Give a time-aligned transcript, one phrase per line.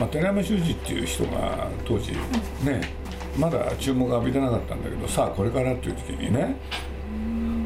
[0.00, 2.12] まあ、寺山修司っていう人が当時
[2.64, 2.80] ね、
[3.38, 6.56] まだ注目浴びてなかったんだけどさあこれからっていう時にね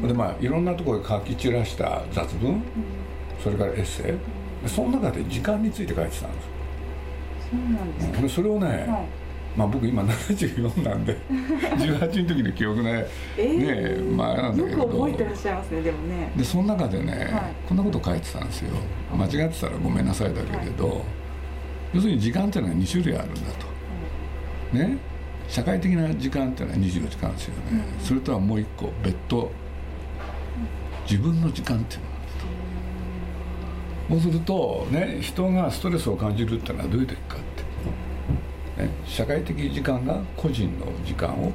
[0.05, 2.61] でまあいろんなところで書き散らした雑文
[3.41, 4.13] それからエッセ
[4.65, 6.47] イその中で時間について書いてたんです
[7.51, 8.87] そうなんですそれをね、はい。
[9.55, 13.05] まあ僕今74なんで 18の時の記憶ね、
[13.37, 14.85] えーねまあなんだよけど。
[14.87, 16.31] く覚えてらっしゃいますねでもね。
[16.35, 17.53] でその中でね、はい。
[17.67, 18.71] こんなこと書いてたんですよ。
[19.15, 21.05] 間違ってたらごめんなさいだけれど、
[21.95, 24.77] 要するに時間っていうのは2種類あるんだと。
[24.77, 24.97] ね。
[25.47, 29.51] 社会的な時間っていうのは24時間ですよね、それとはもう一個別途
[31.09, 32.19] 自分の時間っていうのがあ
[34.17, 34.23] ると。
[34.23, 37.39] そうするとね人がストレスを感じるっていうのはどういう時かっ
[38.75, 41.53] て、ね、社会的時間が個人の時間を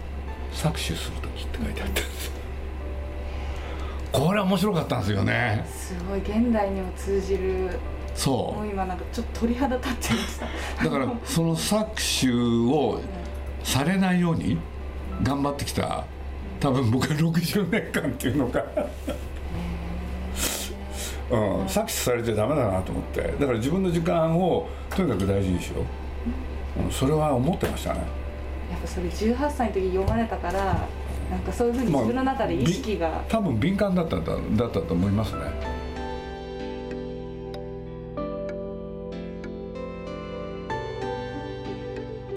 [0.53, 2.33] 搾取する時って書いてあったんです。
[4.13, 5.65] これは面白かったんですよね。
[5.69, 7.71] すごい現代にも通じる
[8.21, 10.47] そもう今なんかちょっと鳥肌立っちゃいました。
[10.47, 13.01] うだからその搾取を
[13.65, 14.59] されないように
[15.23, 16.05] 頑張ってきた
[16.61, 18.63] 多分僕は60年間っていうのか。
[21.31, 23.23] うん、搾取されてダメだなと思って。
[23.23, 25.81] だから自分の時間をとにかく大事にしよ
[26.79, 28.01] う、うん、それは思ってましたね。
[28.71, 30.87] やっぱそれ18歳の時読まれたから
[31.31, 35.80] なんかそういうふうにまあ自分の中で意識が、多分敏感だったんだだったと思いますね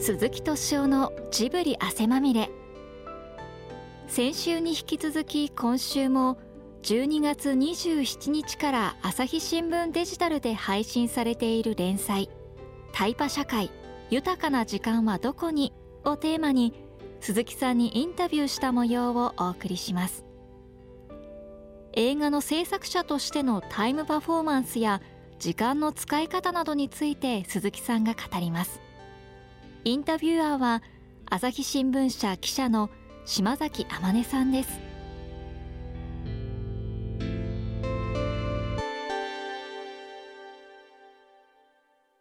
[0.04, 2.50] 鈴木敏夫のジブリ汗まみれ
[4.08, 6.38] 先週に引き続き今週も
[6.82, 12.30] 12月27日から朝日新聞デジタルで配信されている連載
[12.92, 13.72] 「タイパ社会
[14.10, 15.72] 豊かな時間はどこに?」
[16.04, 16.74] をテーマに
[17.22, 20.26] 鈴木さんにインタビューした模様をお送りします
[21.94, 25.02] 映画の制作者としてのタイムパフォーマンスや
[25.40, 28.83] 時間の使い方などについて鈴木さんが語ります
[29.86, 30.82] インタビュアーは
[31.30, 32.90] 朝日新聞社記者の
[33.26, 34.80] 島崎天音さんです。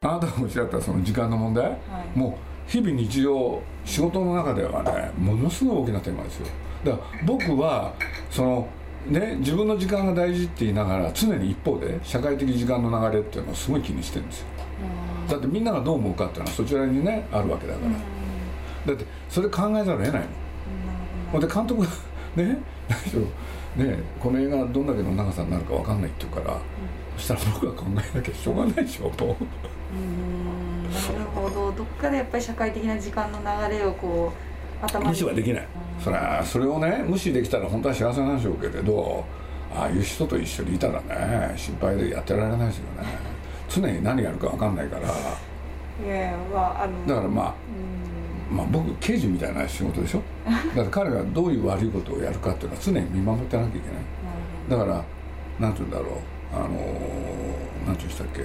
[0.00, 1.70] あなたがおっしゃったその時間の問題、は
[2.16, 2.18] い。
[2.18, 2.36] も
[2.66, 6.46] う日々日常仕事の中ではねものすごい大きなテーマですよ。
[6.84, 7.94] だから僕は
[8.28, 8.68] その
[9.06, 14.46] ね自分の時間が大事って言いながら常に一方で社会的時間の流れっていうのをすごい気にしてるんですよ
[15.28, 17.80] だってみんながどう思うかっていうのはそちらにねあるわけだか
[18.86, 20.22] ら、だってそれ考えざるを得ないもん
[21.32, 21.88] ほんで監督が
[22.36, 23.22] ね何しろ
[23.84, 26.58] ねこの映画どんだけの長さになるか分かんないって言うから、
[27.16, 29.24] そしたら僕が考えなきゃしょうがないでしょと。
[29.24, 29.28] う
[29.96, 30.82] ん。
[30.84, 31.72] なるほど。
[31.72, 34.32] どっかでやっぱり社会的な時間の流れをこ
[34.82, 35.10] う頭に。
[35.10, 35.66] 無視はできない、
[36.02, 39.24] それはそれをね無視できたら本当は幸せなんでしょうけれど
[39.74, 43.31] ああいう人と一緒にいたらね心配でやってられないですよね
[43.72, 45.08] 常に何やるか分かんないから。
[47.06, 47.54] だからまあ
[48.50, 50.22] まあ僕刑事みたいな仕事でしょ？
[50.44, 53.84] だから彼がどういう悪いことをやるかっていうのは常に見守ってなきゃいけな
[54.76, 54.80] い。
[54.80, 55.04] だから
[55.58, 56.08] なんて言うんだろう。
[56.54, 56.82] あのなんて
[57.86, 58.44] 言うんでしたっけ？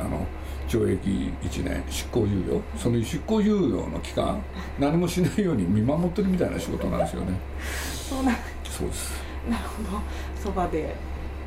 [0.00, 0.24] あの
[0.68, 2.62] 懲役1年執行猶予？
[2.76, 4.40] その執行猶予の期間
[4.78, 7.32] 何もしないように見守ってるみたいな仕事なんですよね。
[8.08, 9.12] そうなんそうです。
[9.50, 10.00] なるほど。
[10.40, 10.94] そばで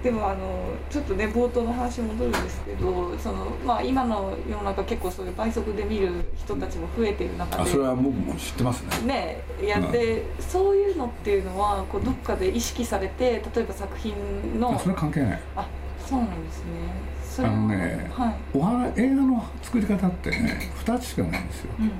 [0.04, 9.06] でもあのちょっとね冒頭の話戻るんですけどその、まあ、今の世の中結構そういう倍速で見る人たちも増えてる中であそれは僕も知ってますね。
[9.06, 15.42] ねやって、そういうのっていうのはこうどっかで意識されて例えば作品のあそれは関係ない。
[15.56, 15.68] あ
[16.04, 16.72] そうなんですね。
[17.24, 18.36] それはあのねはい。
[18.54, 21.72] お話映画の作り方ってね2つしかないんですよ。
[21.78, 21.92] うんうん。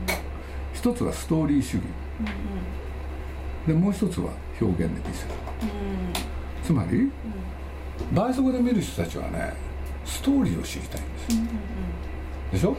[0.74, 1.84] 一つはストーリー主義。
[3.68, 5.34] でもう一つは表現で見せる。
[5.62, 6.32] うん
[6.64, 7.12] つまり
[8.14, 9.54] 倍速で見る人たちはね
[10.06, 11.42] ストーリーを知りたいんですよ。
[12.52, 12.78] でしょ、も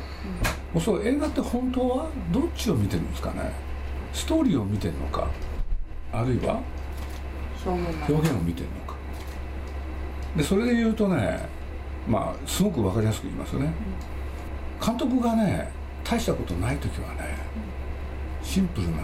[0.76, 3.52] うそう映画って本当はどっちを見てるんですかね？
[4.12, 5.28] ストーリーを見てるのか
[6.12, 6.60] あるいは
[7.64, 8.96] 表現を見てるのか。
[10.36, 11.48] でそれで言うとね
[12.06, 13.72] まあすごく分かりやすく言いますね、
[14.84, 15.70] 監督がね
[16.04, 17.38] 大したことない時はね
[18.42, 18.96] シンプルな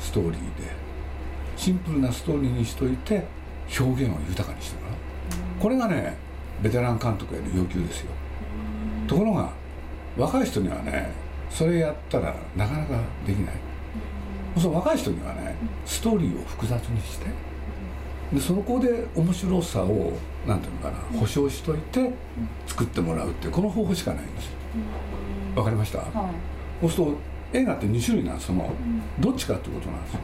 [0.00, 0.40] ストーリーで
[1.56, 3.24] シンプルなストーリーにしといて
[3.78, 4.83] 表現を豊かにしてもらう
[5.64, 6.14] これがね
[6.62, 8.10] ベテラン監督への要求ですよ。
[9.08, 9.50] ところが
[10.14, 11.10] 若い人にはね
[11.48, 13.54] それやったらなかなかできない。
[14.58, 15.56] その若い人にはね
[15.86, 17.28] ストーリーを複雑にして
[18.30, 20.12] でそこで面白さを
[20.46, 22.10] なんていうのかな保証しといて
[22.66, 24.52] 作ってもらうっていうこの方法しかないんですよ。
[25.56, 26.10] わかりました、はい。
[26.82, 27.18] そうすると
[27.54, 28.48] 映画って2種類なんです。
[28.48, 28.70] その
[29.18, 30.20] どっちかってことなんですよ。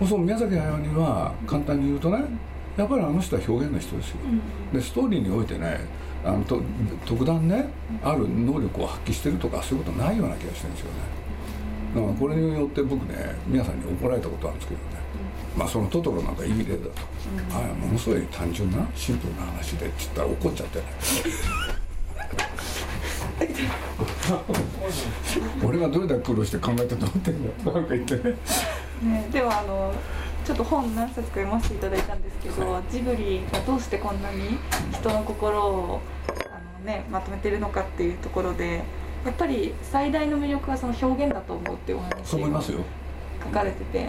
[0.00, 4.16] そうすると宮崎駿には簡単に言うとねやっぱりあの人は表現の人ですよ。
[4.72, 5.80] でストーリーにおいてね
[6.24, 6.62] あのと
[7.04, 7.66] 特段ね
[8.02, 10.98] ある能力を発揮してるとかそういうことないような気がしてるんですよね。
[11.94, 14.86] だからこれによって僕ね皆さんに怒られたことあるんですけどね。
[15.56, 16.90] まあそのトトロなんかいい例だと、
[17.52, 20.84] ああものすごい単純なシンプルな話でって言ったら怒っちゃってね。
[25.64, 28.36] 俺がどれだけ苦労して考えたと思ってんだとか言ってね。
[29.02, 29.92] ね、ではあの
[30.44, 34.58] ちょっと本何冊か読ませていただいたんですけど、ジブリがどうしてこんなに
[34.92, 36.00] 人の心を
[36.50, 38.82] あの、ね、まとめてるのかっていうところで
[39.24, 42.80] やっぱり最大の魅力はその表現だと思うっていうお話そう思いますよ。
[43.44, 44.08] 書かれてて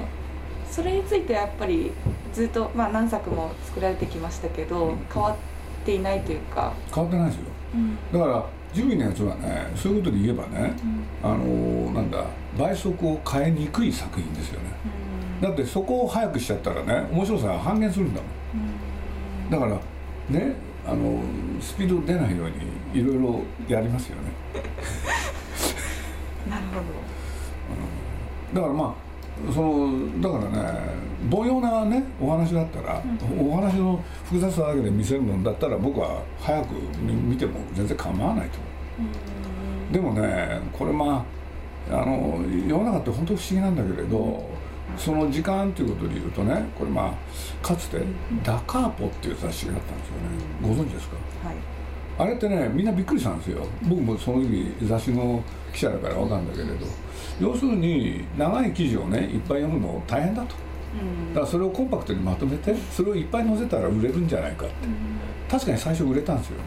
[0.69, 1.91] それについてはやっぱり
[2.33, 6.73] ずっと、まあ、何作も作られてきましたけど変わっていないというか。
[6.93, 7.43] 変わってないですよ。
[7.75, 7.97] うん。
[8.11, 10.73] だからジブリのやつはねそういうことで言えばね、
[11.21, 12.25] あのなんだ
[12.57, 14.69] 倍速を変えにくい作品ですよね
[15.43, 19.49] だってそこを早くしちゃったらね面白さが半減するんだもん。
[19.51, 20.55] だからね
[20.87, 21.21] あの
[21.59, 22.49] スピード出ないよう
[22.93, 24.31] にいろいろやりますよね。
[26.49, 28.95] なるほだからま
[29.49, 30.79] あそのだからね
[31.29, 33.01] 凡庸なねお話だったら、
[33.37, 38.59] お話の複雑さだけで見せるのだったら僕は早く見見ても全然構わないと
[38.97, 39.93] 思う。
[39.93, 41.25] でもねこれま
[41.91, 44.62] ああの世の中って本当不思議なんだけれど
[44.97, 47.99] その時間ということで言うとねこれまあかつて
[48.43, 50.75] 「ダカーポ」っていう雑誌があったんですよね。
[50.75, 51.15] ご存知ですか？
[51.43, 51.57] どはい。
[52.19, 53.65] あれってねみんなびっくりしたんですよ。
[53.83, 55.43] 僕もその時雑誌の
[55.73, 56.85] 記者だから分かるんだけれど。
[57.41, 60.55] 要するに長い記事をねいっぱい読むの大変だと。
[61.33, 64.75] だからそれをコンパクトにまとめてそれをいっぱい載せたら売れるんじゃないかって。
[65.49, 66.63] 確かに最初売れたんですよね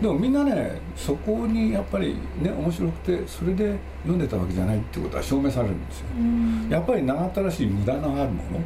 [0.00, 6.06] でもみんなねそこにやっぱりね面白くてそれで読んでたわけじゃないってことは証明されるんですよ。
[6.70, 8.60] やっぱり長ったらしい無駄のあるもの、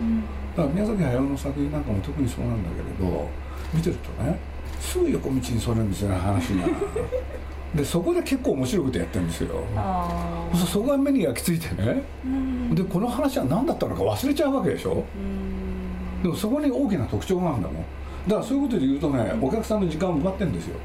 [0.00, 0.20] うん。
[0.56, 3.28] だから宮崎駿の作品なんかも特にそうなんだけれど
[3.74, 4.38] 見てるとね
[4.80, 6.66] すぐ横道にそれるんですよね話が。
[7.74, 9.62] でそこで結構面白いことやってるんですよ。
[9.76, 12.02] あそそこが目に焼き付いてね。
[12.26, 15.04] ーでこの話は何だったのか忘れちゃうわけでしょ。
[16.22, 17.84] でもそこに大きな特徴があるんだもん
[18.30, 20.76] だからそういうことで言うとねお客さんの時間を奪ってるんですよ。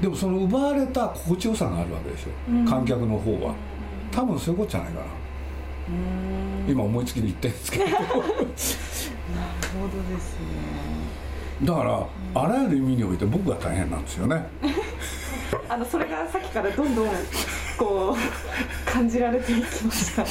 [0.00, 2.64] でもその奪われた心地よさがあるわけでしょ、うん。
[2.64, 3.54] 観客の方は。
[4.10, 5.06] 多分そういうことじゃないかな。
[6.66, 7.84] 今思いつきで言ってるんですけど。
[7.90, 8.24] なるほど
[10.14, 10.46] ですね。
[11.62, 12.06] だから
[12.42, 14.46] あらゆる意味において僕が大変なんですよね。
[15.68, 17.08] あのそれがさっきからどんどん
[17.76, 20.22] こう感じられていきました。
[20.22, 20.26] い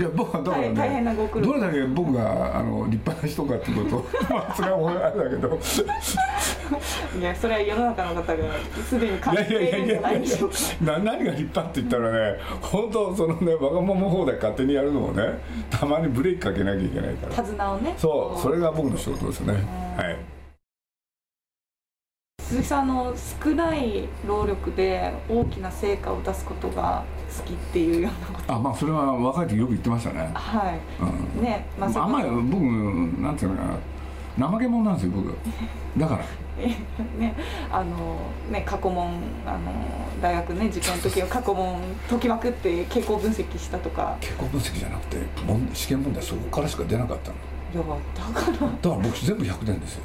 [0.00, 1.46] や僕はだからね、大大変なご苦労。
[1.46, 5.58] どれだけ僕があの立派な人かってこと まあそれは俺あれだけど。
[7.18, 8.44] いやそれは世の中の方が
[8.88, 10.56] すでに感いじているんじゃないでしょうか。
[10.82, 17.42] な何が立派って言ったらね本当そのねわがまま放題勝手にやるのをねたまにブレーキかけなきゃいけないから。
[17.42, 17.94] 手綱をね。
[17.96, 19.54] そうそれが僕の仕事ですね。
[19.96, 20.37] はい
[22.48, 23.14] 鈴木さんあの
[23.44, 27.04] 少ない労力で大きな成果を出すことが
[27.36, 28.54] 好きっていうようなこと。
[28.54, 30.30] あまあそれは若い時よく言ってましたね。
[30.32, 30.80] はい。
[31.36, 31.42] うん。
[31.42, 32.62] ねまあそあんまり僕
[33.20, 33.64] なんていうのか
[34.38, 34.48] な。
[34.48, 35.34] 怠け者なんですよ僕。
[36.00, 36.24] だから。
[37.18, 37.34] ね
[37.70, 38.16] あの
[38.50, 39.58] ね過去問あの
[40.22, 44.16] 大学ね受験の時は過去問解きまくって傾向分析したとか。
[44.20, 47.36] 結構分析じゃなくて問試験問題そこからしか出なかったの。
[47.74, 47.82] いや
[48.14, 48.52] だから。
[48.52, 50.02] だから僕全部100点ですよ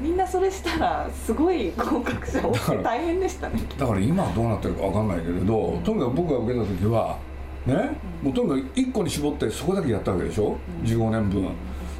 [0.00, 3.60] みんなそれしたらすごい合格者多くて大変でしたね。
[3.78, 7.18] だから今はどうなってるか分かんないけれどとにかく僕が受けた時は
[7.64, 7.90] ね
[8.22, 11.48] もうとにかく1個に絞ってそこだけやったわけでしょ？15年分。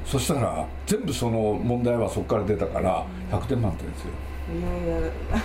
[0.04, 4.10] そしたら全部その問題はそこから出たから100点満点ですよ。
[4.48, 5.10] いやいや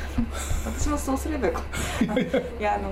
[0.66, 2.14] 私もそうすればよかった。
[2.20, 2.28] い
[2.60, 2.92] やあの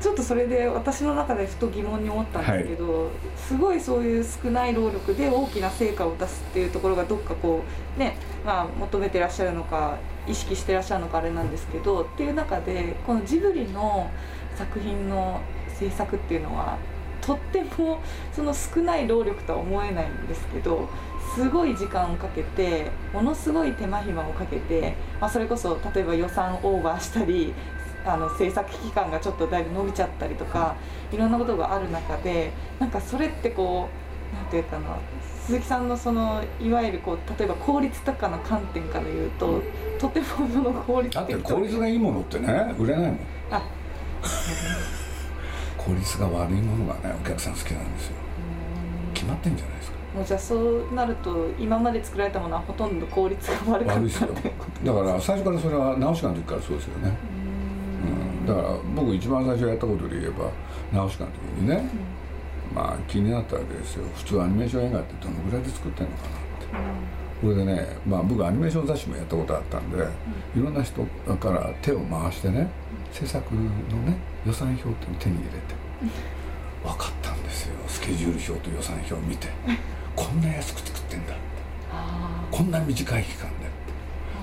[0.00, 7.62] ちょっとそれで私の中でふと疑問に思ったんですけど、すごいそういう少ない労力で大きな成果を出すっていうところがどっかこ
[7.96, 14.10] うねまあ求めてらっしゃるのか意識してらっしゃるのかあれなんですけどっていう中でこのジブリの
[14.56, 16.78] 作品の制作っていうのは
[17.20, 18.00] とっても
[18.32, 20.88] その少ない労力とは思えないんですけど
[21.34, 27.52] すごい時間をかけてものすごい手間暇をかけて、まあ、それこそ例えば予算オーバーしたり
[28.06, 30.76] あの制作期間がちょっとだいぶ伸びちゃったりとか
[31.12, 33.88] いろんなことがある中でなんかそれってこ
[34.32, 34.96] うなんていうかな
[35.46, 39.62] 鈴木さんのそのいわゆるこう例えば効率とかの観点から言うと
[39.98, 43.18] とてもその効率だって的効率がいいものってね売れないもん。
[43.50, 43.62] あ。
[45.78, 48.16] 効率が悪いものがねお客さん好きなんですよ。
[49.14, 49.96] 決まってんじゃないですか。
[50.16, 54.28] もうじゃあそうなると今まで作られたものはほとんど効率が悪かっ悪いですよ。
[54.84, 57.35] だから最初からそれは直し館の時からそうですよね、うん、
[58.46, 60.50] だから僕一番最初やったことで言えば
[60.92, 61.88] 直し館の時にね、
[62.74, 64.04] まあ気になったわけですよ。
[64.14, 66.36] 普通アニメーション映画ってどのぐらいで作ってんのかなって。
[67.42, 71.02] これでね、まあ、僕アニメーション雑誌もやったことあったんで、いろんな人
[71.38, 72.70] から手を回してね
[73.12, 75.58] 制作のね予算表っていうのを手に入れて
[76.82, 77.74] 分かったんですよ。
[77.88, 79.48] スケジュール表と予算表を見て。
[80.14, 81.42] こんな安く作ってんだって。
[81.92, 83.76] あこんな短い期間でって。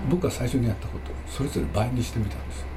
[0.10, 2.68] 僕が最初にやったことをそれぞれ倍にしてみたんですよ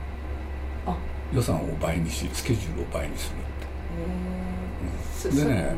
[1.35, 5.30] 予算を倍にしスケジュールを倍にするって。
[5.30, 5.33] へー。
[5.33, 5.75] すでね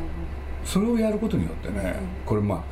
[0.65, 2.63] それをやることによってねこれまあ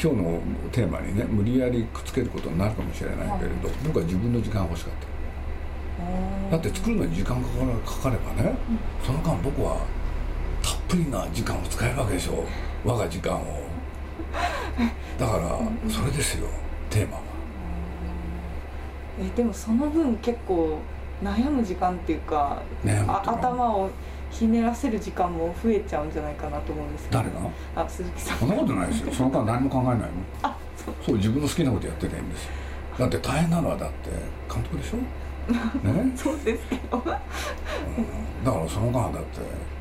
[0.00, 0.40] 今日の
[0.72, 5.06] テーマにね無理やりくっつけることになるかもしれないけれど僕は自分の時間が欲しかった。
[6.50, 8.54] だって作るのに時間かかるかかればね
[9.02, 9.78] その間僕は
[10.62, 12.44] たっぷりな時間を使えるわけでしょ。
[12.84, 13.66] 我が時間を。
[15.18, 15.58] だから
[15.90, 16.46] それですよ
[16.90, 17.22] テーマは。
[19.18, 20.78] えでもその分結構
[21.22, 22.60] 悩む時間っていうか
[23.08, 23.90] 頭を
[24.30, 27.18] ひねらせる時間も増えちゃうんじゃないかなと思うんですけど。
[27.20, 27.82] 誰が？
[27.84, 28.38] あ鈴木さん。
[28.38, 29.12] そんなことないですよ。
[29.14, 30.08] その間何も考えないもん。
[30.42, 30.94] あそう。
[31.04, 32.50] そう自分の好きなことやってりゃいいんですよ。
[32.98, 34.10] だって大変なのはだって
[34.52, 34.96] 監督でしょ？
[35.86, 36.12] ね？
[36.16, 36.98] そうですけど。
[36.98, 37.12] だ
[38.52, 39.20] からその間だって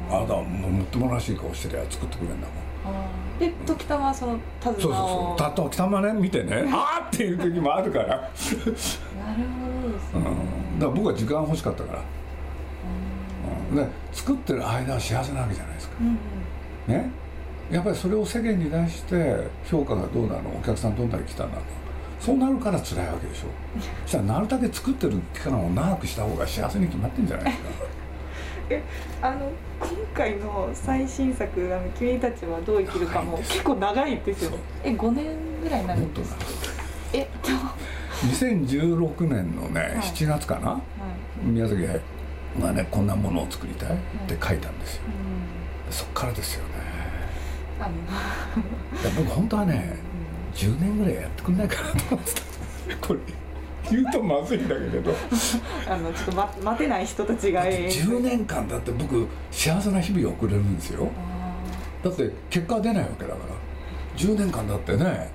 [0.09, 3.39] あなたはもっともらしい顔してりゃ作ってくれるんだもん。
[3.39, 5.37] で時たまその手そうそう綱をそう。
[5.37, 6.63] たっと北間ね見てね。
[6.71, 10.29] あーっていう時もあるから、なるほどですうん、ね
[10.79, 12.03] だから僕は時間欲しかったから、
[13.71, 15.95] うん、で作ってる間は幸せなわけじゃないですか。
[16.01, 17.03] うんうん。
[17.03, 17.09] ね。
[17.71, 21.63] やっぱりそれを世間に出して評価がどうなのお客さんどんなに来たんだの
[22.19, 23.47] そうなるから辛いわけでしょ。
[24.05, 27.69] そ したらなるだけ作ってる期間を長くした方が幸せに決まってんじゃないですか。
[29.21, 34.57] あの今回の最新作「あの君たちはどう生きるか」も結構長いですよね。
[34.83, 35.25] え5年
[35.61, 37.27] ぐらいになるもっとなんですかえ
[38.25, 39.91] 2016年のね、はい。
[39.97, 40.81] 7月かな？
[41.43, 41.81] 宮崎
[42.59, 45.03] がねこんなものを作りたいって書いたんですよ。
[45.89, 46.73] そっからですよね。
[49.17, 49.97] 僕本当はね
[50.53, 53.07] 10年ぐらいやってくんないかなと思ってた。
[53.07, 53.19] これ
[53.91, 55.13] 言うとまずいんだけれど。
[55.87, 57.65] あのちょっと、ま、待てない人たちが。
[57.65, 61.09] 10年間だって僕幸せな日々を送れるんですよ。
[61.17, 63.55] あだって結果は出ないわけだから。
[64.17, 65.29] 10年間だってね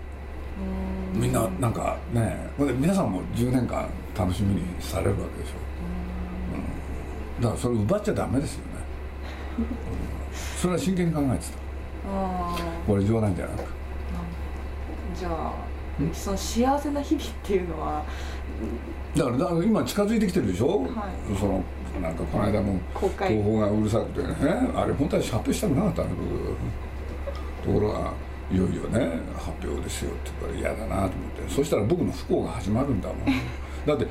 [1.14, 5.54] みんななんかねこれ皆さんも10年間楽しみにされるわけでしょ、
[7.38, 8.64] うん、だからそれ奪っちゃダメですよね、
[9.58, 9.66] うん、
[10.32, 11.52] それは真剣に考えてた。
[12.12, 13.60] あこれ冗談じゃなく。
[13.60, 13.64] ー
[15.18, 15.52] じゃあ
[16.14, 18.04] その幸せな日々っていうのは
[19.14, 20.88] だからだから今近づいてきてるでしょ、はい。
[21.38, 21.62] その
[22.00, 24.34] なんかこの間も東宝がうるさくてね。
[24.74, 26.80] あれ本当は発表したくなかったんだけど。
[27.60, 28.12] ところが
[28.52, 28.98] いよいよね
[29.36, 31.08] 発表ですよって言うから嫌だなと思っ
[31.48, 31.48] て。
[31.48, 33.18] そしたら僕の不幸が始まるんだもん。
[33.86, 34.06] だって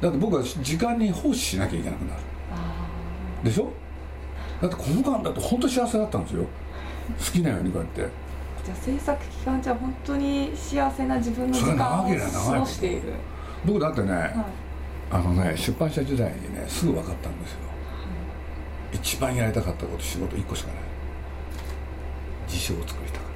[0.00, 2.20] だって僕は時間に奉仕しなきゃいけなくなる。
[2.52, 2.88] あ
[3.44, 3.70] でしょ？
[4.60, 6.44] だってこの間だって本当幸せだったんですよ。
[7.18, 8.02] 好きなようにこうやって。
[8.02, 8.08] ー
[8.64, 13.02] じゃあ制作期間中本当に幸せな自分の時間をそれ長ければ長いほど過ごしている。
[13.64, 14.34] 僕だってね、はい。
[15.10, 17.58] あのね出版社時代にねすぐ分かったんですよ。
[18.92, 20.76] 一番やりたかったこと仕事1個しかない。
[22.46, 23.27] 辞書を作りたかっ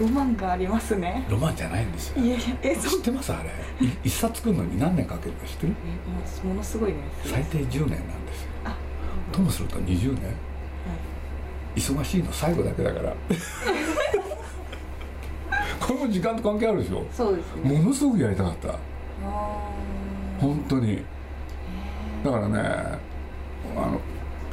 [0.00, 1.24] ロマンがありますね。
[1.26, 2.22] たロマンじゃないんですよ。
[2.24, 3.32] いやいやえ知ってます？
[3.32, 3.50] あれ。
[3.86, 5.74] い一冊作るのに何年かけるか知ってる？
[6.44, 8.48] えものすごいね最低10年なんですよ。
[8.64, 8.76] あ
[9.32, 10.24] ともすると20年。
[10.24, 10.34] はい。
[11.80, 13.14] 忙しいの最後だけだから。
[15.80, 17.04] これも時間と関係あるでしょ？
[17.12, 17.78] そうですね。
[17.78, 18.68] ものすごくやりたかった。
[18.70, 18.76] あ
[20.40, 21.02] 本当に。
[22.24, 22.58] だからね
[23.76, 24.00] あの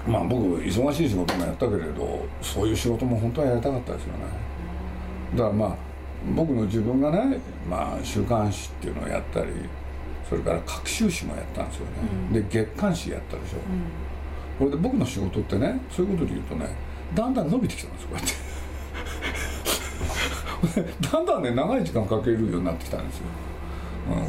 [0.08, 4.20] まあ僕忙しい仕事もやったけれどそういう仕事も本当はやりたかったですよね
[5.36, 5.76] だからまあ
[6.36, 9.52] 僕の自分がね、まあ、週刊誌っていうのをやったり
[10.28, 11.92] それから各週誌もやったんですよね、
[12.30, 12.34] うん。
[12.34, 13.58] で月刊誌やったでしょ、
[14.60, 16.70] これで僕の仕事ってねそういうことで言うとね
[17.14, 18.48] だんだん伸びてきたんですよこうやって。
[21.12, 23.26] だんだんね長い時間かけるようになってきたんですよ、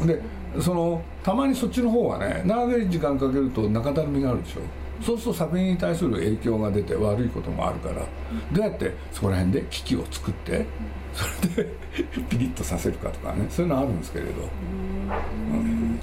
[0.01, 0.21] うん、で
[0.61, 4.61] そのたまにそっちの方はね長い時間かけると中だるみがあるでしょ
[5.01, 8.05] そうすると作品に対する影響が出て悪いこともあるから
[8.51, 10.65] どうやってそこら辺で機器を作って
[11.13, 11.25] そ
[11.57, 11.69] れで
[12.29, 14.31] ピリッとさせるかとかねそういうのあるんですけれど、
[15.51, 15.99] うん。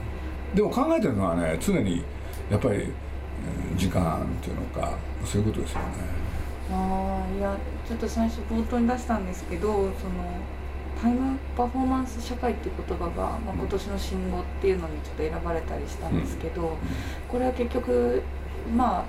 [0.55, 2.05] でも考えてるのはね常に
[2.51, 5.87] やっぱりうん時間っていうのかそういうことですよね。
[6.73, 9.91] ああいやちょっと最初冒頭に出したんですけどその
[11.01, 16.79] タイムパフォーマンス社会っていう言葉が、まあ、今年の新語っていうのにちょっと選ばれたりしたんですけど、
[17.29, 18.23] これは結局
[18.77, 19.05] まあ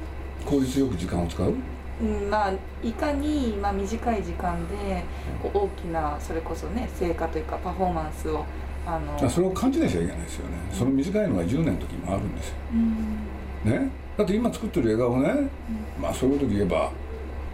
[0.45, 1.53] 効率よく時間を使う？
[1.99, 5.03] うんまあ、いかに、まあ、短い時間で
[5.51, 8.45] 大きなそれこそね成果というかパフォーマンスを
[8.85, 10.57] あのあそれを勘違いしちゃいけないですよね。
[10.71, 12.55] その短いのが10年の時もあるんですよ。
[13.65, 13.71] うん。
[13.71, 13.89] ね。
[14.15, 15.49] だって今作ってる映画をね
[15.99, 16.91] まあそういうことで言えば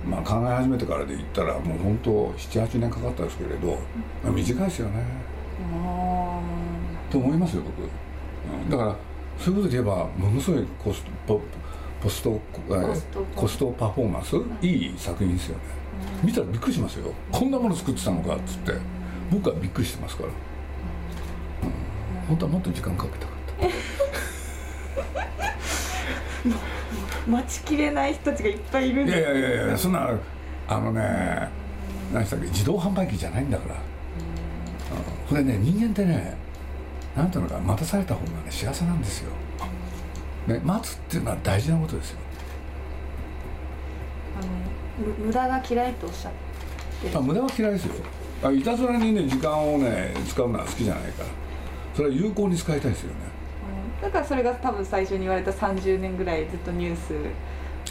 [0.05, 3.77] まあ、考え始めてからで言ったらもう本当78年かかったんですけれど、
[4.21, 5.01] まあ、短いですよね。
[7.09, 8.95] と思いますよ僕、うん、だから
[9.39, 11.39] そういうことで言えばものすごいコスト
[12.03, 12.41] ポスト
[13.33, 15.63] コストパフォーマンス、いい作品ですよね、
[16.21, 17.13] 見たらびっくりしますよ。
[17.31, 18.73] こんなもの作ってたのかっつって。
[19.31, 20.35] 僕はびっくりしてますから、うん、
[22.27, 23.35] 本当はもっと時間かけたかっ
[27.25, 27.31] た。
[27.31, 30.09] 待ちきれない人たちがいっぱいいるんいやいやいやいやそんな
[30.67, 31.47] あのね
[32.13, 32.47] 何したっけ？
[32.47, 33.79] 自動販売機じゃないんだから、うん、
[35.29, 36.35] これね人間ってね
[37.15, 39.31] なんていうのか待たされた方がね幸せなんですよ
[40.47, 42.19] ね、待つっていうのは大事なことですよ。
[44.41, 44.45] あ
[45.01, 46.31] の無駄が嫌いとおっしゃっ
[47.11, 47.93] てあ無駄は嫌いですよ。
[48.43, 51.43] あいたずらにね時間をね使うのは好きじゃないから。
[51.95, 53.15] それは有効に使いたいですよね、
[53.97, 57.13] うん、だからそれが多分最初に言われた30年ぐらいずっとニュース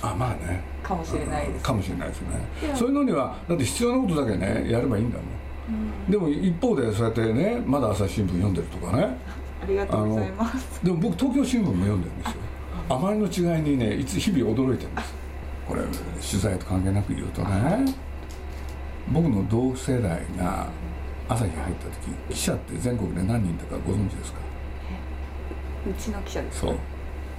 [0.04, 0.61] あまあね。
[0.82, 2.28] かもしれないです、ね、かもしれないですね。
[2.75, 5.26] そういうのにはだって必要なことだけねやればいいんだもん、
[5.68, 9.16] うん、でも一方でそうやってねまだ朝日新聞読んでるとかね。
[9.62, 10.85] ありがとうございます。
[10.85, 12.35] でも僕東京新聞も読んでるんですよ
[12.89, 15.15] あまりの違いにねいつ日々驚いてるんです。
[15.67, 17.85] これ取材と関係なく言うとね
[19.12, 20.69] 僕の同世代が
[21.29, 24.41] 朝日入った時記者って全国で何人だかご存知ですか？
[25.89, 26.77] うちの記者ですそう。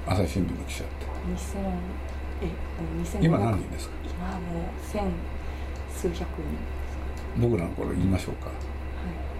[0.07, 1.05] 朝日新聞の記者って。
[1.05, 1.59] 2000
[2.41, 2.49] え
[3.03, 3.95] 2000今何人ですか？
[4.03, 5.03] 今もう千
[5.93, 8.51] 数百人僕らの頃言いましょうか、は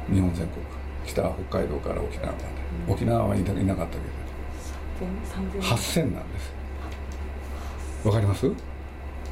[0.10, 0.64] い、日本全国。
[1.06, 2.46] 北は北海道から沖縄まで、
[2.88, 3.74] うん、沖縄はいなかったけど
[5.00, 6.54] 8000なんです。
[8.06, 8.52] わかります？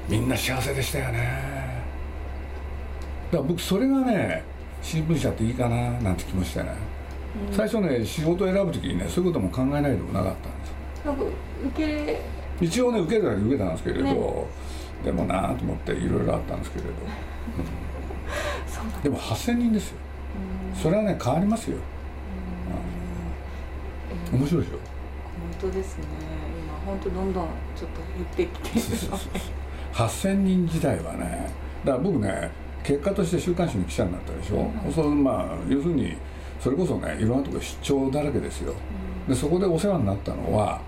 [0.09, 1.81] みんな幸せでしたよね。
[3.31, 4.43] だから僕それがね
[4.81, 6.73] 新聞社っていいかななんて気もしてね、
[7.49, 11.23] うん、最初ね仕事を選ぶ時にねそういうことも考えないでもなかったんですなんか
[11.67, 12.19] 受け
[12.59, 14.13] 一応ね受けるだけ受けたんですけれど、ね、
[15.05, 16.89] でもなあと思っていろいろあったんですけれど、
[18.95, 19.97] うん、でも8000人ですよ。
[20.81, 21.77] それはね変わりますよ、
[24.33, 24.77] うん、面白いでしょ？
[24.77, 25.00] 本
[25.61, 26.05] 当ですね。
[26.59, 29.13] 今本当どんどんちょっと減ってきてる
[29.93, 31.51] 8000人時代はね
[31.85, 32.51] だから僕ね
[32.83, 36.15] 結果として週刊誌の記者になったでしょ、うん、そうまあ要するに
[36.59, 38.73] それこそねいろんなところ出張だらけですよ、
[39.27, 40.81] うん、でそこでお世話になったのは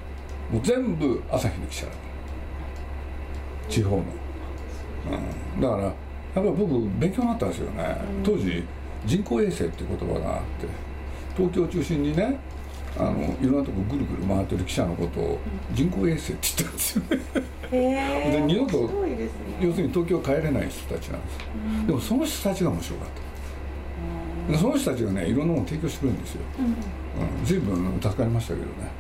[0.52, 1.92] もう全部朝日の記者だ
[3.70, 4.04] 地方の、
[5.56, 5.94] うん、だからやっ
[6.34, 8.64] ぱり僕勉強になったんですよね、当時
[9.06, 10.68] 人工衛星っていう言葉があって
[11.38, 12.40] 東京を中心にね
[12.98, 15.40] あのいろんなとこぐるぐる回ってる記者のことを
[15.74, 17.20] 人工衛星って言ったんですよね。
[17.72, 19.30] で二度と、ね、
[19.60, 24.58] 要するに東京帰れない人たちなんです、うん、でもその人たちが面白かった。
[24.60, 26.66] その人たちがねいろんなものを提供してくるんですよ、うん。
[26.66, 26.70] う
[27.42, 28.92] ん、随分助かりましたけどね。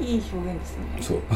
[0.00, 0.84] いい表現ですね。
[1.00, 1.22] そう。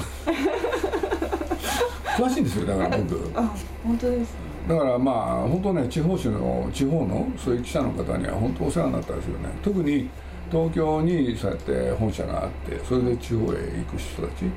[2.16, 3.30] 詳しいんですよだから僕。
[3.34, 9.48] あ本当ですねだからまあ本当ね地方紙の地方のそういう記者の方には本当お世話になったんですよね。
[9.62, 10.08] 特に
[10.50, 14.52] 東京にそうやって本社があってそれで地方へ行く人たち、うん、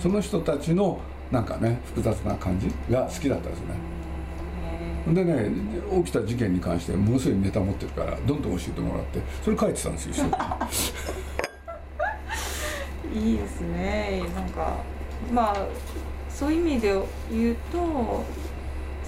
[0.00, 0.98] その人たちの
[1.30, 3.90] なんかね複雑な感じが好きだったんですね。
[5.14, 5.50] でね
[6.04, 10.26] 起きた事件に関してものすごいネタ持ってるからどんどん教えてもらってそれ書いてたんですよ
[13.14, 14.22] いいですね。
[14.34, 14.76] なんか
[15.32, 15.66] まあ
[16.28, 16.94] そういう意味で
[17.30, 18.24] 言うと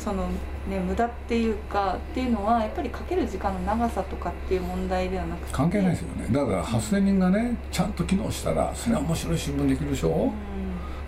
[0.03, 0.29] その
[0.69, 5.53] ね無駄っていうかっていうのはやっぱりかける時間の長さとかっていう問題ではなくて。
[5.53, 6.27] 関係ないですよね。
[6.31, 10.31] だから8000人がねちゃんと機能したらそれは面白い新聞できるでしょ、うん、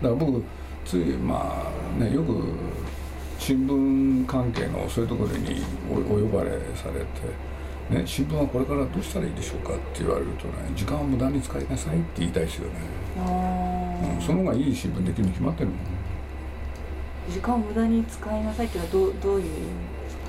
[0.03, 0.43] だから僕
[0.85, 1.67] ついま
[1.99, 2.45] あねよく
[3.39, 7.55] 新聞関係のそういうところにお呼ばれされて。
[7.91, 12.75] ね、新聞はこれからどうしたらいいでしょうかって言われるとね時間を無駄に使いなさいって言いたいですよね、
[14.17, 15.77] うん、その方がいい新聞できるに決まってるもん
[17.31, 19.57] 時間を無駄に使いなさいっていうのはどうどういう意味
[20.05, 20.23] ですか？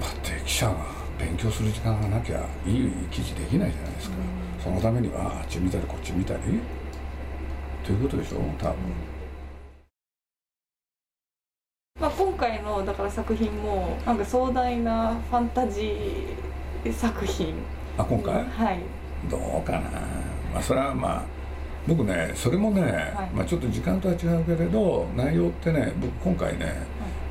[0.00, 0.10] だっ
[0.40, 0.76] て記者が
[1.18, 4.16] 勉強する時間がなきゃいい記事できないじゃないですか、
[4.62, 6.40] そのためにはあっち見たりこっち見たり。
[7.84, 8.38] ということでしょ？
[8.58, 8.76] 多分、
[12.00, 17.54] まあ、今回のだから作品もなんか壮大なファンタジー作品。
[17.98, 18.80] あ今回、はい。
[19.28, 19.80] どうかな。
[20.52, 21.24] まあそれはまあ
[21.86, 26.74] 僕ねそれもね、はい、まあ、ちょっと時間とは違うけれど内容ってね僕今回ね、はい、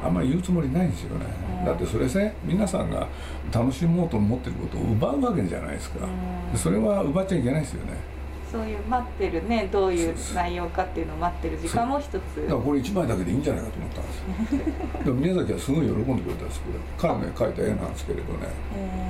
[0.05, 1.25] あんまり言うつもりないんですよね、
[1.65, 3.07] だってそれね皆さんが
[3.53, 6.07] 楽しもうと思ってることを奪うわけじゃないですか、
[6.55, 8.11] それは奪っちゃいけないですよね。
[8.51, 12.11] そういう待ってるねどういう内容かっていうのを待ってる時間も一つ。
[12.11, 14.17] だからこれ1枚だけでいいんじゃないかと思ったんです
[14.55, 14.59] よ。
[15.05, 18.39] でも宮崎はすごい喜んでくれたんですけど彼ね描いた絵なんですけれどね。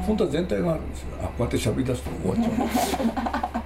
[0.06, 1.08] 本当は全体があるんですよ。
[1.24, 2.68] あこうやって喋り出すと終わっちゃう。
[2.68, 3.61] んですよ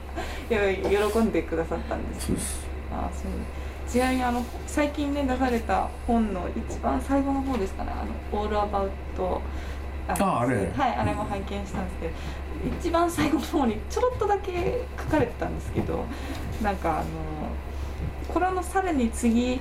[0.50, 2.68] 喜んでくださったんです、そうです。
[2.92, 3.32] あそう。
[3.90, 8.04] ちなみにあの最近ね出された本の一番最後の方ですかね「あ
[8.34, 9.42] のオールアバウト」
[10.08, 10.56] ああれ。
[10.56, 12.14] はいあれも拝見したんですけど、
[12.80, 16.06] 一番最後の方にちょろっとだけ書かれてたんですけど
[16.62, 17.06] なんかあの
[18.34, 19.60] これのさらに次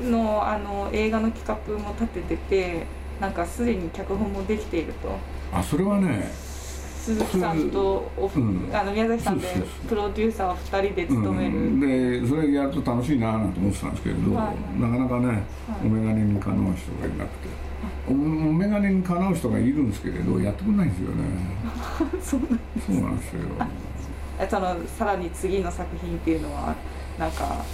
[0.00, 2.86] のあの映画の企画も立ててて
[3.20, 5.16] なんかすでに脚本もできていると。
[5.52, 6.30] あそれはね
[7.06, 8.68] 鈴木さんとお、うん。
[8.72, 9.46] あの宮崎さんで
[9.88, 14.80] プロデューサーを2人で務める、うん、でそれやると楽しいななんて思ってたんですけれど、はい。
[14.80, 15.38] なかなかね、はい。
[15.84, 17.48] お眼鏡にかなう人がいなくて。
[18.08, 21.22] おお眼鏡にかなう人がいるんですけれどやってくれないんですよね。
[22.20, 22.40] そう
[23.00, 23.32] なんです。
[23.34, 23.40] よ。
[24.40, 26.74] えそのさらに次の作品っていうのは
[27.20, 27.64] なんか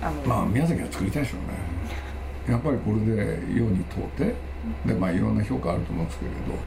[0.00, 2.52] あの、まあ宮崎は作りたいでしょうね。
[2.52, 4.34] やっぱりこれで世に問うて
[4.86, 6.58] でまあいろんな評価あると思うんですけれど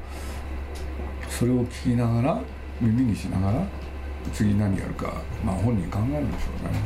[1.43, 2.41] それを聞きながら
[2.79, 3.67] 耳にしながら
[4.31, 6.79] 次何やるかまあ本人考えるでしょうね。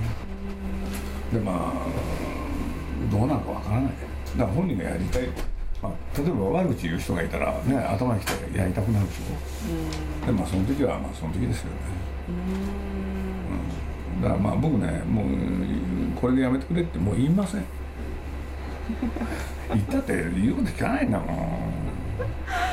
[1.32, 3.91] でまあどうなるかわからない。
[4.36, 5.28] だから本人がやりたい、
[5.80, 10.26] まあ、例えば悪口言う人がいたらね頭にきてやりたくなるでしょ。
[10.26, 11.72] でまあその時はまあその時ですよね。
[14.15, 14.22] うん。
[14.24, 15.28] だからまあ僕ねもう
[16.20, 17.65] これでやめてくれってもう言いません。
[19.70, 21.28] 言ったって言うこと聞かないんだもん。
[22.20, 22.66] え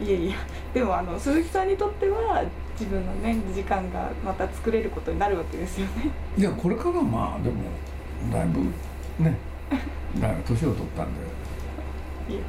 [0.00, 0.36] いやいや
[0.74, 2.44] でもあの鈴木さんにとっては
[2.78, 6.10] 自分のね時間がまた作れることになるわけですよね。
[6.36, 7.62] いやこれからまあでも
[8.30, 8.60] だいぶ
[9.24, 9.36] ね
[10.20, 11.20] だいぶ年を取ったんで。
[12.28, 12.40] い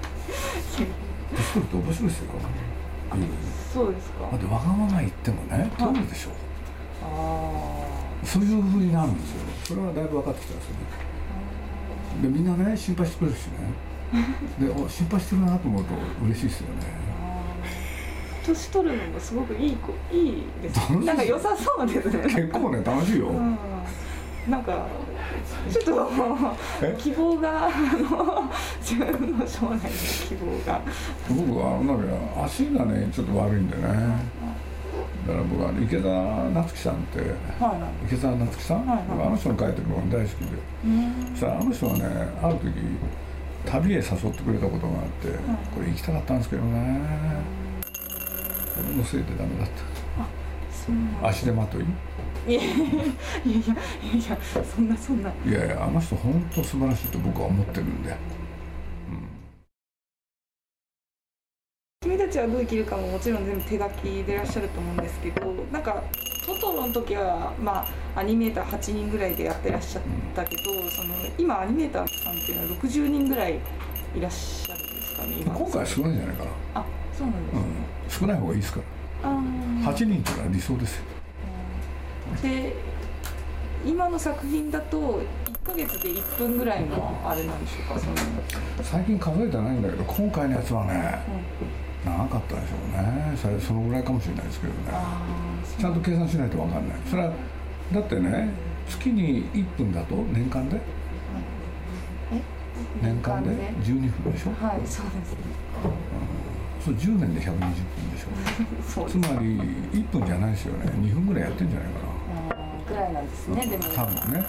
[1.35, 3.27] 年取ると面白いですよ、うん
[3.73, 4.27] そうですか。
[4.31, 6.31] だってわがまま言ってもね通るでしょ。
[7.03, 9.37] あそういうふうになるんですよ。
[9.63, 10.79] それはだいぶ分かってきたんですよね。
[12.23, 13.87] でみんなね心配してくれるしね。
[14.59, 15.93] でお心配してるなと思うと
[16.25, 16.81] 嬉しいですよね。
[17.03, 17.06] ー
[18.47, 22.23] 年取るのもすごくいい子いいです楽しいなんか良さそうですね。
[22.23, 23.57] 結構ね楽しいよ、うん。
[24.49, 24.87] なんか
[25.69, 26.09] ちょっと
[26.81, 26.95] え？
[26.97, 30.81] 希望があの自分の将来の希望が。
[31.29, 33.83] 僕はなんか足がねちょっと悪いんでね。
[35.27, 37.19] だから僕は池澤夏樹さんって
[38.05, 39.05] 池澤夏樹さん、はいはい。
[39.09, 40.45] 僕あの人の書いてるのが大好きで。
[40.85, 41.31] うん。
[41.31, 42.03] そしたらあの人がね
[42.41, 42.71] ある時
[43.65, 45.27] 旅へ誘ってくれたことがあって、
[45.75, 47.01] これ行きたかったんですけどね。
[47.59, 47.66] 俺
[48.81, 49.67] のせいでダメだっ
[50.71, 51.85] そうなんた足手まとい？
[52.47, 52.85] いやいやいやい
[54.29, 55.29] やそんなそんな。
[55.45, 58.15] いやいやあの人本当素晴らしいと僕は思ってるんで、
[62.01, 66.01] 君たちはどう生きるかももちろん全部手書きでいらっしゃると思うんですけどなんか
[66.45, 67.85] トトロの時はま
[68.15, 73.59] あアニメーター8人ぐらいでやってらっしゃったけど、その今アニメーターさんっていうのは60人ぐらい
[74.15, 75.53] いらっしゃるんですかね今。
[75.53, 77.65] 今回は少ないんじゃないかな、あそうなんですね、うん、
[78.09, 78.79] 少ない方がいいですか
[79.23, 79.29] ら。
[79.29, 79.83] あー。
[79.83, 81.03] 8人っていうのは理想ですよ。
[82.41, 82.75] で
[83.85, 85.25] 今の作品だと1
[85.65, 88.15] ヶ月で1分ぐらいのあれなんでしょうかその、
[88.83, 91.19] 最近数えてないんだけど今回のやつはね
[92.05, 93.37] 長かったでしょうね。
[93.37, 94.79] それそのぐらいかもしれないですけどね。
[95.79, 96.97] ちゃんと計算しないと分かんない。
[97.09, 97.33] それは
[97.93, 98.49] だってね
[98.89, 100.77] 月に1分だと年間で？
[102.33, 102.41] え？
[103.01, 103.49] 年間で
[103.83, 104.51] ？12分でしょ？
[104.51, 105.37] はいそうですね
[106.87, 108.27] そう10年で120分でしょ。
[108.87, 109.59] そうつまり
[109.91, 110.89] 1分じゃないですよね。
[111.01, 111.99] 2分ぐらいやってんじゃないか
[112.49, 114.45] あーぐらいなんですねでもな多分ね。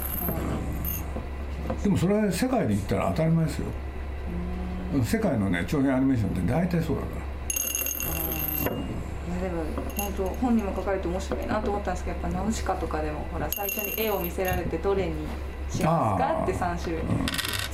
[1.82, 3.66] でもそれは世界で言ったら当たり前ですよ。
[5.02, 7.08] 世界のね長編アニメーションって大体そうだか
[8.70, 8.78] ら。
[9.38, 9.62] でも
[9.96, 15.12] 本当本にも書かれて面白いなと思ったんですけどやっぱナウシカとかでもほら最初に絵を見せられてどれに
[15.70, 17.02] しますかって3種類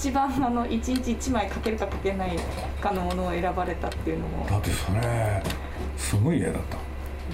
[0.04, 2.36] 一番あの1日1枚描けるか描けない
[2.78, 4.46] かのものを選ばれたっていうのも。
[4.46, 5.42] だってそれ
[5.96, 6.76] すごい絵だった。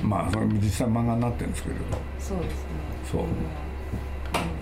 [0.07, 1.83] まあそれ実際漫画になってるんですけれど。
[2.21, 2.69] そうですね。
[3.11, 3.23] そう。
[3.23, 3.29] うん
[4.33, 4.61] なの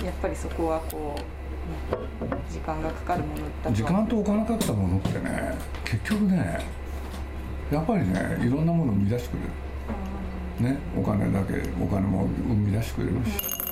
[0.00, 6.58] でやっぱりそこはこう、ね時間がかかるものだ時間とお金かけたものってね結局ね
[7.70, 9.38] やっぱりねいろんなものを生み出してく
[10.64, 10.74] れる。
[10.74, 13.62] ねお金だけお金も生み出してくれるし。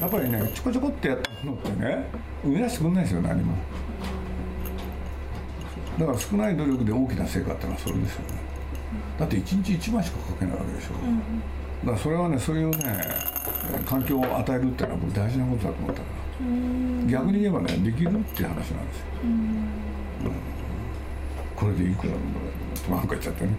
[0.00, 2.08] やっぱりねちょこちょこってやったものってね
[2.42, 3.54] 生み出してくれないですよ何も。
[5.98, 8.28] だから少ない努力で大きな成果ってのはそれですよね。
[9.18, 10.88] だって1日1枚しか書けないわけでしょ、
[11.84, 12.76] だからそれはねそういうね
[13.84, 19.68] 環境を与えるっていうのは僕大事なことだと思ったから逆に言えばねできるっていう話なんですよ、うん。
[21.54, 22.26] これでいくらなんか
[22.90, 23.58] なんか言っちゃってね。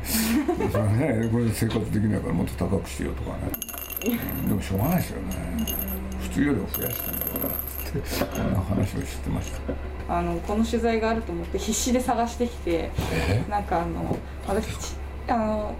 [0.72, 3.38] それはねこれで生活できないからもっと高くしてよとかね、
[4.41, 4.50] うん。
[4.50, 5.36] でもしょうがないですよね。
[6.19, 7.22] 普通よりは増やしてんだからって
[7.93, 9.60] こんな話をしてました。
[10.15, 12.91] あのこの取材があると思って必死で探してきて
[13.29, 13.43] え？
[13.49, 14.95] なんかあの私ち
[15.27, 15.73] あの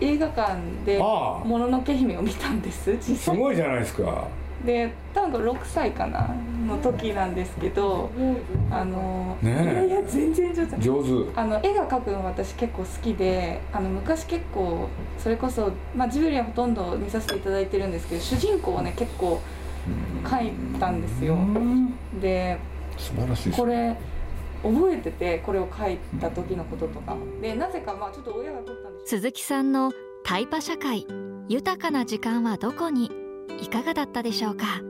[0.00, 3.36] 映画館で「あもののけ姫」を見たんですす際。
[3.36, 4.28] ごいじゃないですか。
[4.64, 6.30] で多分6歳かな
[6.68, 8.10] の時なんですけど
[8.70, 9.86] あの、ねえ。
[9.86, 10.78] いやいや全然上手。
[10.80, 11.10] 上手。
[11.34, 19.40] あの絵が描くの私結構好きであの昔結構それこそ、まあ、ジブリはほとんど見させていただいてるんですけど主人公をね結構
[20.24, 21.34] 描いたんですよ。
[21.34, 21.94] うん。
[22.20, 22.58] で
[22.98, 23.96] 素晴らしいこれ
[24.62, 29.92] 覚えててこれを書いた時のこととかでなぜかまあちょっと親が撮ったんです鈴木さんの
[30.24, 31.06] タイパ社会。
[31.48, 33.10] 豊かな時間はどこに？
[33.60, 34.80] いかがだったでしょうか？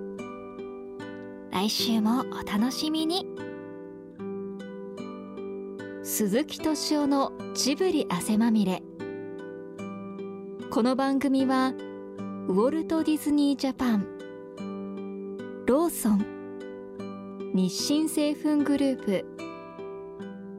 [1.50, 3.26] 来週もお楽しみに。
[6.02, 8.82] 鈴木敏夫のジブリ汗まみれ。
[10.70, 11.72] この番組は
[12.48, 14.11] ウォルト・ディズニー・ジャパン
[15.64, 19.24] ローソン日清製粉グループ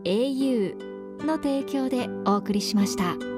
[0.05, 3.32] au の提供でお送りしました。